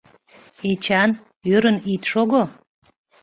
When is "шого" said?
2.11-2.43